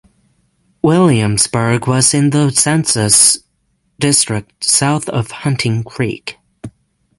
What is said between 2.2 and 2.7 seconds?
the